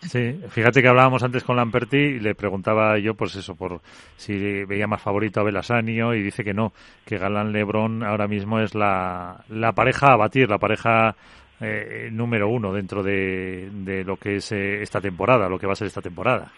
Sí, 0.00 0.32
fíjate 0.48 0.82
que 0.82 0.88
hablábamos 0.88 1.22
antes 1.22 1.44
con 1.44 1.54
Lamperti 1.54 1.96
y 1.96 2.18
le 2.18 2.34
preguntaba 2.34 2.98
yo, 2.98 3.14
pues 3.14 3.36
eso, 3.36 3.54
por 3.54 3.80
si 4.16 4.64
veía 4.64 4.88
más 4.88 5.00
favorito 5.00 5.38
a 5.38 5.44
Belasanio 5.44 6.12
y 6.14 6.22
dice 6.22 6.42
que 6.42 6.52
no, 6.52 6.72
que 7.06 7.18
Galán 7.18 7.52
Lebron 7.52 8.02
ahora 8.02 8.26
mismo 8.26 8.58
es 8.58 8.74
la, 8.74 9.44
la 9.48 9.72
pareja 9.74 10.12
a 10.12 10.16
batir, 10.16 10.50
la 10.50 10.58
pareja 10.58 11.14
eh, 11.62 12.08
número 12.10 12.48
uno 12.48 12.72
dentro 12.72 13.02
de, 13.02 13.68
de 13.70 14.04
lo 14.04 14.16
que 14.16 14.36
es 14.36 14.52
eh, 14.52 14.82
esta 14.82 15.00
temporada, 15.00 15.48
lo 15.48 15.58
que 15.58 15.66
va 15.66 15.72
a 15.72 15.76
ser 15.76 15.86
esta 15.86 16.02
temporada. 16.02 16.52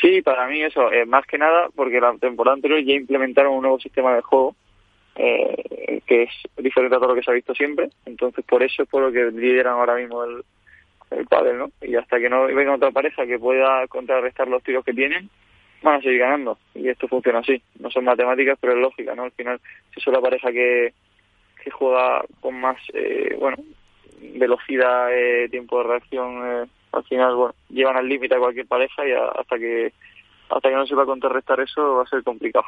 Sí, 0.00 0.22
para 0.22 0.46
mí 0.48 0.62
eso, 0.62 0.90
eh, 0.90 1.04
más 1.04 1.26
que 1.26 1.38
nada 1.38 1.68
porque 1.74 2.00
la 2.00 2.14
temporada 2.16 2.54
anterior 2.54 2.82
ya 2.82 2.94
implementaron 2.94 3.54
un 3.54 3.62
nuevo 3.62 3.78
sistema 3.78 4.14
de 4.14 4.22
juego 4.22 4.56
eh, 5.16 6.00
que 6.06 6.22
es 6.22 6.30
diferente 6.56 6.96
a 6.96 6.98
todo 6.98 7.10
lo 7.10 7.14
que 7.14 7.22
se 7.22 7.30
ha 7.30 7.34
visto 7.34 7.54
siempre, 7.54 7.90
entonces 8.06 8.44
por 8.44 8.62
eso 8.62 8.82
es 8.82 8.88
por 8.88 9.02
lo 9.02 9.12
que 9.12 9.30
lideran 9.30 9.74
ahora 9.74 9.96
mismo 9.96 10.24
el, 10.24 10.42
el 11.10 11.26
pádel, 11.26 11.58
¿no? 11.58 11.70
Y 11.82 11.96
hasta 11.96 12.18
que 12.18 12.30
no 12.30 12.46
venga 12.46 12.74
otra 12.74 12.90
pareja 12.90 13.26
que 13.26 13.38
pueda 13.38 13.86
contrarrestar 13.88 14.48
los 14.48 14.62
tiros 14.62 14.84
que 14.84 14.94
tienen, 14.94 15.28
van 15.82 15.96
a 15.96 16.02
seguir 16.02 16.20
ganando. 16.20 16.58
Y 16.74 16.88
esto 16.88 17.08
funciona 17.08 17.40
así. 17.40 17.62
No 17.78 17.90
son 17.90 18.04
matemáticas, 18.04 18.58
pero 18.60 18.74
es 18.74 18.78
lógica, 18.78 19.14
¿no? 19.14 19.24
Al 19.24 19.32
final, 19.32 19.60
si 19.92 20.00
es 20.00 20.06
la 20.06 20.20
pareja 20.20 20.50
que, 20.52 20.92
que 21.62 21.70
juega 21.70 22.22
con 22.40 22.60
más, 22.60 22.78
eh, 22.94 23.36
bueno, 23.38 23.58
velocidad, 24.36 25.08
eh, 25.12 25.48
tiempo 25.50 25.78
de 25.78 25.88
reacción, 25.88 26.42
eh, 26.44 26.66
al 26.92 27.04
final, 27.04 27.34
bueno, 27.34 27.54
llevan 27.68 27.96
al 27.96 28.08
límite 28.08 28.34
a 28.34 28.38
cualquier 28.38 28.66
pareja 28.66 29.06
y 29.06 29.12
hasta 29.12 29.58
que 29.58 29.92
hasta 30.48 30.68
que 30.68 30.74
no 30.74 30.86
se 30.86 30.94
va 30.94 31.04
a 31.04 31.06
contrarrestar 31.06 31.60
eso 31.60 31.96
va 31.96 32.02
a 32.02 32.08
ser 32.08 32.22
complicado. 32.22 32.64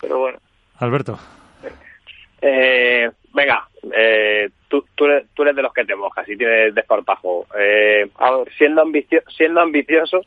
Pero 0.00 0.18
bueno. 0.18 0.38
Alberto. 0.78 1.18
Eh, 2.42 3.10
venga, 3.32 3.66
eh, 3.96 4.50
tú, 4.68 4.84
tú, 4.94 5.06
eres, 5.06 5.26
tú, 5.34 5.42
eres, 5.42 5.56
de 5.56 5.62
los 5.62 5.72
que 5.72 5.84
te 5.84 5.94
mojas 5.94 6.28
y 6.28 6.36
tienes 6.36 6.74
desparpajo. 6.74 7.46
Eh, 7.58 8.08
a 8.16 8.30
ver, 8.32 8.52
siendo, 8.58 8.82
ambicio, 8.82 9.22
siendo 9.34 9.60
ambicioso, 9.60 10.20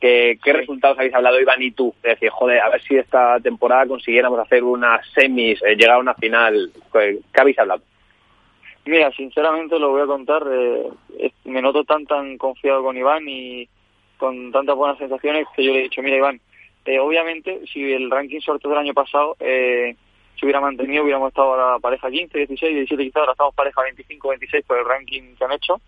¿qué, 0.00 0.38
qué 0.42 0.52
resultados 0.52 0.98
habéis 0.98 1.14
hablado 1.14 1.40
Iván 1.40 1.60
y 1.60 1.72
tú? 1.72 1.94
Es 2.02 2.14
decir, 2.14 2.30
joder, 2.30 2.60
a 2.60 2.70
ver 2.70 2.80
si 2.82 2.96
esta 2.96 3.38
temporada 3.40 3.86
consiguiéramos 3.86 4.38
hacer 4.38 4.62
unas 4.62 5.06
semis, 5.12 5.60
eh, 5.62 5.74
llegar 5.74 5.96
a 5.96 5.98
una 5.98 6.14
final. 6.14 6.70
¿Qué 6.92 7.20
habéis 7.34 7.58
hablado? 7.58 7.82
Mira, 8.86 9.12
sinceramente 9.12 9.78
lo 9.78 9.90
voy 9.90 10.02
a 10.02 10.06
contar. 10.06 10.42
Eh, 10.50 10.90
me 11.44 11.62
noto 11.62 11.84
tan 11.84 12.06
tan 12.06 12.38
confiado 12.38 12.82
con 12.82 12.96
Iván 12.96 13.28
y 13.28 13.68
con 14.20 14.52
tantas 14.52 14.76
buenas 14.76 14.98
sensaciones 14.98 15.46
que 15.56 15.64
yo 15.64 15.72
le 15.72 15.80
he 15.80 15.82
dicho, 15.84 16.02
mira 16.02 16.18
Iván, 16.18 16.40
eh, 16.84 16.98
obviamente 16.98 17.62
si 17.72 17.92
el 17.92 18.10
ranking 18.10 18.40
sorteo 18.40 18.70
del 18.70 18.80
año 18.80 18.94
pasado 18.94 19.34
eh, 19.40 19.96
se 20.38 20.46
hubiera 20.46 20.60
mantenido, 20.60 21.02
hubiéramos 21.02 21.28
estado 21.28 21.54
a 21.54 21.72
la 21.72 21.78
pareja 21.78 22.10
15, 22.10 22.38
16, 22.38 22.74
17 22.74 23.02
quizás, 23.02 23.20
ahora 23.20 23.32
estamos 23.32 23.54
pareja 23.54 23.82
25, 23.82 24.28
26 24.28 24.64
por 24.66 24.78
el 24.78 24.84
ranking 24.84 25.34
que 25.36 25.44
han 25.44 25.52
hecho, 25.52 25.80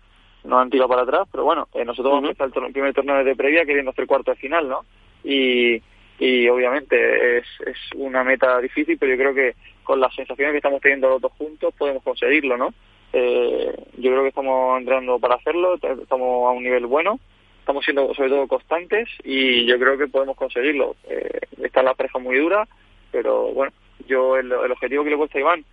nos 0.43 0.61
han 0.61 0.69
tirado 0.69 0.89
para 0.89 1.03
atrás, 1.03 1.27
pero 1.31 1.43
bueno, 1.43 1.67
eh, 1.73 1.85
nosotros 1.85 2.11
vamos 2.11 2.27
a 2.27 2.31
empezar 2.31 2.63
el 2.65 2.73
primer 2.73 2.93
torneo 2.93 3.23
de 3.23 3.35
previa 3.35 3.65
queriendo 3.65 3.91
hacer 3.91 4.07
cuarto 4.07 4.31
de 4.31 4.37
final, 4.37 4.67
¿no? 4.67 4.85
Y, 5.23 5.81
y 6.19 6.49
obviamente 6.49 7.37
es, 7.37 7.45
es 7.65 7.77
una 7.95 8.23
meta 8.23 8.59
difícil, 8.59 8.97
pero 8.97 9.13
yo 9.13 9.17
creo 9.17 9.33
que 9.33 9.55
con 9.83 9.99
las 9.99 10.13
sensaciones 10.15 10.53
que 10.53 10.57
estamos 10.57 10.81
teniendo 10.81 11.09
los 11.09 11.21
dos 11.21 11.31
juntos 11.33 11.73
podemos 11.77 12.03
conseguirlo, 12.03 12.57
¿no? 12.57 12.73
Eh, 13.13 13.75
yo 13.97 14.11
creo 14.11 14.23
que 14.23 14.29
estamos 14.29 14.79
entrando 14.79 15.19
para 15.19 15.35
hacerlo, 15.35 15.75
estamos 15.75 16.47
a 16.47 16.51
un 16.51 16.63
nivel 16.63 16.87
bueno, 16.87 17.19
estamos 17.59 17.83
siendo 17.83 18.13
sobre 18.15 18.29
todo 18.29 18.47
constantes 18.47 19.07
y 19.23 19.65
yo 19.65 19.77
creo 19.79 19.97
que 19.97 20.07
podemos 20.07 20.35
conseguirlo. 20.35 20.95
Eh, 21.07 21.39
está 21.61 21.83
la 21.83 21.93
pareja 21.93 22.19
muy 22.19 22.37
dura, 22.37 22.67
pero 23.11 23.53
bueno, 23.53 23.71
yo 24.07 24.37
el, 24.37 24.51
el 24.51 24.71
objetivo 24.71 25.03
que 25.03 25.11
le 25.11 25.15
he 25.15 25.19
puesto 25.19 25.37
a 25.37 25.41
Iván, 25.41 25.65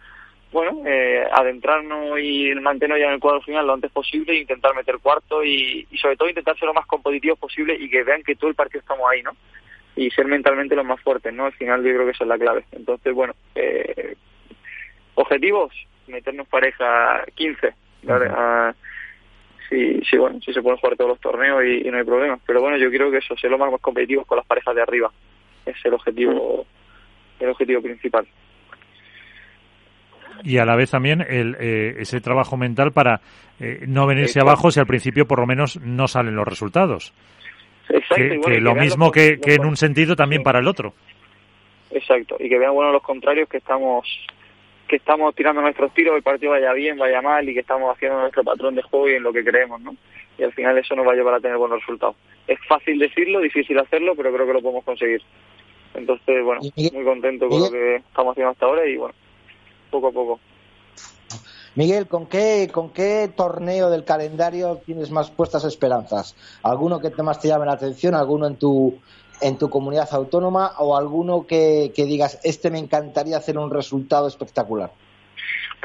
bueno, 0.52 0.82
eh, 0.84 1.24
adentrarnos 1.32 2.18
y 2.18 2.52
mantenernos 2.56 3.00
ya 3.00 3.06
en 3.06 3.14
el 3.14 3.20
cuadro 3.20 3.40
final 3.40 3.66
lo 3.66 3.74
antes 3.74 3.90
posible, 3.92 4.36
intentar 4.36 4.74
meter 4.74 4.98
cuarto 4.98 5.44
y, 5.44 5.86
y 5.90 5.98
sobre 5.98 6.16
todo 6.16 6.28
intentar 6.28 6.58
ser 6.58 6.66
lo 6.66 6.74
más 6.74 6.86
competitivos 6.86 7.38
posible 7.38 7.76
y 7.78 7.88
que 7.88 8.02
vean 8.02 8.22
que 8.22 8.34
todo 8.34 8.50
el 8.50 8.56
partido 8.56 8.80
estamos 8.80 9.08
ahí, 9.10 9.22
¿no? 9.22 9.30
Y 9.96 10.10
ser 10.10 10.26
mentalmente 10.26 10.76
los 10.76 10.84
más 10.86 11.00
fuertes, 11.00 11.32
¿no? 11.32 11.46
Al 11.46 11.52
final 11.52 11.82
yo 11.82 11.92
creo 11.92 12.04
que 12.04 12.12
esa 12.12 12.24
es 12.24 12.28
la 12.28 12.38
clave. 12.38 12.64
Entonces, 12.72 13.12
bueno, 13.14 13.34
eh, 13.54 14.16
objetivos, 15.14 15.72
meternos 16.06 16.48
pareja 16.48 17.24
15, 17.34 17.74
¿vale? 18.04 18.26
Uh 18.26 18.30
-huh. 18.30 18.74
sí, 19.68 20.00
sí, 20.08 20.16
bueno, 20.16 20.38
sí 20.44 20.52
se 20.52 20.62
pueden 20.62 20.78
jugar 20.78 20.96
todos 20.96 21.10
los 21.10 21.20
torneos 21.20 21.62
y, 21.64 21.86
y, 21.86 21.90
no 21.90 21.98
hay 21.98 22.04
problema. 22.04 22.38
Pero 22.46 22.60
bueno, 22.60 22.76
yo 22.76 22.88
quiero 22.88 23.10
que 23.10 23.18
eso, 23.18 23.36
sea 23.36 23.50
lo 23.50 23.58
más, 23.58 23.70
más 23.70 23.80
competitivos 23.80 24.26
con 24.26 24.36
las 24.36 24.46
parejas 24.46 24.74
de 24.74 24.82
arriba. 24.82 25.10
Es 25.66 25.76
el 25.84 25.94
objetivo, 25.94 26.64
el 27.38 27.48
objetivo 27.50 27.82
principal. 27.82 28.26
Y 30.42 30.58
a 30.58 30.64
la 30.64 30.76
vez 30.76 30.90
también 30.90 31.20
el, 31.20 31.56
eh, 31.60 31.96
ese 31.98 32.20
trabajo 32.20 32.56
mental 32.56 32.92
para 32.92 33.20
eh, 33.58 33.84
no 33.86 34.06
venirse 34.06 34.40
abajo 34.40 34.70
si 34.70 34.80
al 34.80 34.86
principio 34.86 35.26
por 35.26 35.40
lo 35.40 35.46
menos 35.46 35.78
no 35.80 36.08
salen 36.08 36.34
los 36.34 36.46
resultados. 36.46 37.12
Exacto, 37.90 38.14
que, 38.16 38.28
bueno, 38.28 38.42
que 38.44 38.50
que 38.54 38.60
lo 38.60 38.74
mismo 38.74 39.04
los- 39.06 39.12
que, 39.12 39.30
los- 39.32 39.40
que 39.40 39.54
en 39.54 39.66
un 39.66 39.76
sentido 39.76 40.16
también 40.16 40.40
sí. 40.40 40.44
para 40.44 40.58
el 40.60 40.68
otro. 40.68 40.94
Exacto, 41.90 42.36
y 42.38 42.48
que 42.48 42.58
vean 42.58 42.72
bueno 42.74 42.92
los 42.92 43.02
contrarios 43.02 43.48
que 43.48 43.56
estamos 43.58 44.06
que 44.86 44.96
estamos 44.96 45.34
tirando 45.36 45.60
nuestros 45.60 45.92
tiros, 45.94 46.16
el 46.16 46.22
partido 46.22 46.50
vaya 46.52 46.72
bien, 46.72 46.98
vaya 46.98 47.22
mal 47.22 47.48
y 47.48 47.54
que 47.54 47.60
estamos 47.60 47.94
haciendo 47.94 48.18
nuestro 48.20 48.42
patrón 48.42 48.74
de 48.74 48.82
juego 48.82 49.08
y 49.08 49.14
en 49.14 49.22
lo 49.22 49.32
que 49.32 49.44
creemos, 49.44 49.80
¿no? 49.80 49.94
Y 50.36 50.42
al 50.42 50.52
final 50.52 50.76
eso 50.78 50.96
nos 50.96 51.06
va 51.06 51.12
a 51.12 51.14
llevar 51.14 51.34
a 51.34 51.40
tener 51.40 51.56
buenos 51.58 51.78
resultados. 51.80 52.16
Es 52.48 52.58
fácil 52.66 52.98
decirlo, 52.98 53.38
difícil 53.38 53.78
hacerlo, 53.78 54.14
pero 54.16 54.32
creo 54.32 54.46
que 54.48 54.52
lo 54.54 54.60
podemos 54.62 54.84
conseguir. 54.84 55.22
Entonces, 55.94 56.42
bueno, 56.44 56.60
muy 56.92 57.04
contento 57.04 57.48
con 57.48 57.60
lo 57.60 57.70
que 57.70 57.96
estamos 57.96 58.32
haciendo 58.32 58.50
hasta 58.50 58.66
ahora 58.66 58.84
y 58.86 58.96
bueno, 58.96 59.14
poco 59.90 60.08
a 60.08 60.12
poco. 60.12 60.40
Miguel, 61.76 62.08
¿con 62.08 62.26
qué, 62.26 62.68
¿con 62.72 62.92
qué 62.92 63.30
torneo 63.34 63.90
del 63.90 64.04
calendario 64.04 64.80
tienes 64.84 65.10
más 65.10 65.30
puestas 65.30 65.64
esperanzas? 65.64 66.34
¿Alguno 66.62 67.00
que 67.00 67.10
te 67.10 67.22
más 67.22 67.40
te 67.40 67.48
llame 67.48 67.66
la 67.66 67.72
atención? 67.72 68.14
¿Alguno 68.14 68.46
en 68.46 68.56
tu, 68.56 68.98
en 69.40 69.56
tu 69.56 69.70
comunidad 69.70 70.08
autónoma? 70.12 70.72
¿O 70.78 70.96
alguno 70.96 71.46
que, 71.46 71.92
que 71.94 72.04
digas, 72.04 72.40
este 72.42 72.70
me 72.70 72.78
encantaría 72.78 73.36
hacer 73.36 73.56
un 73.56 73.70
resultado 73.70 74.26
espectacular? 74.26 74.90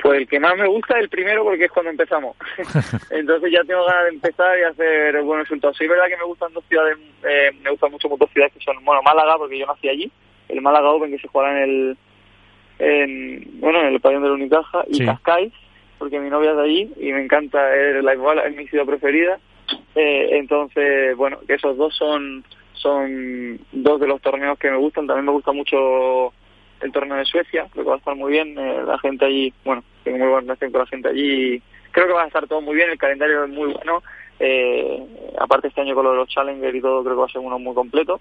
Pues 0.02 0.20
el 0.20 0.28
que 0.28 0.40
más 0.40 0.58
me 0.58 0.68
gusta 0.68 0.96
es 0.98 1.04
el 1.04 1.10
primero 1.10 1.44
porque 1.44 1.66
es 1.66 1.72
cuando 1.72 1.92
empezamos. 1.92 2.36
Entonces 3.12 3.52
ya 3.52 3.64
tengo 3.64 3.86
ganas 3.86 4.04
de 4.06 4.10
empezar 4.10 4.60
y 4.60 4.64
hacer 4.64 5.22
buenos 5.24 5.48
resultados. 5.48 5.78
Sí, 5.78 5.86
es 5.86 5.90
verdad 5.90 6.08
que 6.10 6.18
me 6.18 6.26
gustan 6.26 6.52
dos 6.54 6.64
ciudades, 6.68 6.98
eh, 7.24 7.52
me 7.62 7.70
gustan 7.70 7.92
mucho 7.92 8.10
dos 8.10 8.30
ciudades 8.32 8.54
que 8.54 8.64
son, 8.64 8.84
bueno, 8.84 9.02
Málaga, 9.04 9.38
porque 9.38 9.58
yo 9.60 9.66
nací 9.66 9.88
allí, 9.88 10.12
el 10.50 10.62
Málaga 10.62 10.90
Open 10.90 11.12
que 11.12 11.20
se 11.20 11.28
juega 11.28 11.52
en 11.52 11.58
el, 11.58 11.98
en, 12.80 13.60
bueno, 13.62 13.82
en 13.82 13.94
el 13.94 14.02
pabellón 14.02 14.24
de 14.24 14.30
la 14.30 14.36
Unicaja, 14.36 14.84
y 14.88 14.96
Sí. 14.96 15.06
Cascais, 15.06 15.54
porque 15.98 16.20
mi 16.20 16.30
novia 16.30 16.52
es 16.52 16.58
de 16.58 16.64
allí 16.64 16.92
y 16.98 17.12
me 17.12 17.24
encanta, 17.24 17.76
es, 17.76 18.04
la 18.04 18.14
igual, 18.14 18.40
es 18.40 18.56
mi 18.56 18.68
ciudad 18.68 18.86
preferida. 18.86 19.40
Eh, 19.96 20.30
entonces, 20.32 21.16
bueno, 21.16 21.40
esos 21.48 21.78
dos 21.78 21.96
son, 21.96 22.44
son 22.74 23.60
dos 23.72 24.00
de 24.00 24.08
los 24.08 24.22
torneos 24.22 24.60
que 24.60 24.70
me 24.70 24.78
gustan. 24.78 25.08
También 25.08 25.26
me 25.26 25.32
gusta 25.32 25.52
mucho 25.52 26.34
el 26.82 26.92
torneo 26.92 27.18
de 27.18 27.26
Suecia, 27.26 27.68
creo 27.72 27.84
que 27.84 27.90
va 27.90 27.96
a 27.96 28.00
estar 28.00 28.16
muy 28.16 28.32
bien, 28.32 28.58
eh, 28.58 28.84
la 28.86 29.00
gente 29.00 29.26
allí, 29.26 29.54
bueno, 29.64 29.84
tengo 30.04 30.18
muy 30.18 30.28
buena 30.28 30.42
relación 30.42 30.72
con 30.72 30.82
la 30.82 30.88
gente 30.88 31.10
allí, 31.10 31.62
creo 31.92 32.08
que 32.08 32.14
va 32.14 32.24
a 32.24 32.28
estar 32.28 32.48
todo 32.48 32.62
muy 32.62 32.76
bien, 32.76 32.90
el 32.90 32.98
calendario 32.98 33.46
es 33.46 33.50
muy 33.50 33.74
bueno, 33.74 34.04
eh, 34.40 35.04
aparte 35.40 35.70
este 35.70 35.82
año 35.82 35.96
con 35.96 36.04
lo 36.04 36.12
de 36.12 36.18
los 36.18 36.30
Challenger 36.30 36.76
y 36.76 36.82
todo, 36.82 37.04
creo 37.04 37.16
que 37.16 37.20
va 37.22 37.26
a 37.26 37.30
ser 37.30 37.42
uno 37.42 37.60
muy 37.60 37.74
completo, 37.74 38.20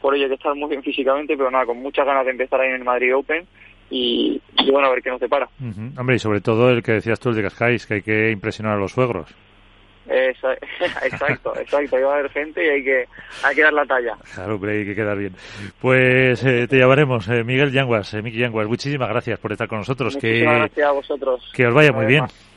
por 0.00 0.14
ello 0.14 0.24
hay 0.24 0.30
que 0.30 0.34
estar 0.34 0.54
muy 0.54 0.68
bien 0.68 0.82
físicamente, 0.82 1.36
pero 1.36 1.50
nada, 1.50 1.66
con 1.66 1.78
muchas 1.78 2.04
ganas 2.04 2.24
de 2.24 2.32
empezar 2.32 2.60
ahí 2.60 2.68
en 2.68 2.76
el 2.76 2.84
Madrid 2.84 3.14
Open 3.16 3.46
y, 3.88 4.40
y 4.66 4.70
bueno, 4.70 4.88
a 4.88 4.90
ver 4.90 5.02
qué 5.02 5.10
nos 5.10 5.20
depara. 5.20 5.48
Ujú. 5.60 5.98
Hombre, 6.00 6.16
y 6.16 6.18
sobre 6.18 6.40
todo 6.40 6.70
el 6.70 6.82
que 6.82 6.92
decías 6.92 7.18
tú, 7.20 7.30
el 7.30 7.36
de 7.36 7.42
Cascais, 7.42 7.86
que 7.86 7.94
hay 7.94 8.02
que 8.02 8.30
impresionar 8.30 8.74
a 8.76 8.80
los 8.80 8.92
suegros. 8.92 9.34
Exacto, 11.04 11.52
exacto, 11.56 11.96
ahí 11.96 12.02
va 12.02 12.10
a 12.14 12.18
haber 12.18 12.30
gente 12.32 12.64
y 12.64 12.68
hay 12.68 12.82
que, 12.84 13.04
hay 13.44 13.54
que 13.54 13.62
dar 13.62 13.72
la 13.72 13.84
talla. 13.86 14.16
Claro, 14.34 14.56
hombre, 14.56 14.78
hay 14.80 14.84
que 14.84 14.94
quedar 14.96 15.16
bien. 15.16 15.32
Pues 15.80 16.44
eh, 16.44 16.66
te 16.68 16.76
llamaremos, 16.78 17.28
eh, 17.28 17.44
Miguel 17.44 17.70
Yanguas, 17.70 18.12
eh, 18.14 18.20
Miki 18.20 18.38
Yanguas. 18.38 18.66
Muchísimas 18.66 19.08
gracias 19.08 19.38
por 19.38 19.52
estar 19.52 19.68
con 19.68 19.78
nosotros. 19.78 20.14
Muchísimas 20.16 20.52
Que, 20.54 20.58
gracias 20.58 20.88
a 20.88 20.92
vosotros. 20.92 21.52
que 21.54 21.66
os 21.66 21.74
vaya 21.74 21.92
muy 21.92 22.06
bien. 22.06 22.22
más. 22.22 22.48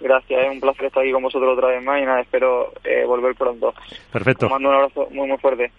Gracias, 0.00 0.40
es 0.44 0.50
un 0.52 0.60
placer 0.60 0.84
estar 0.86 1.02
aquí 1.02 1.10
con 1.10 1.22
vosotros 1.22 1.56
otra 1.56 1.70
vez 1.70 1.82
más 1.82 2.00
y 2.00 2.04
nada, 2.04 2.20
espero 2.20 2.72
eh, 2.84 3.04
volver 3.04 3.34
pronto. 3.34 3.74
Perfecto. 4.12 4.46
Os 4.46 4.52
mando 4.52 4.68
un 4.68 4.74
abrazo 4.76 5.08
muy 5.10 5.26
muy 5.26 5.38
fuerte. 5.38 5.72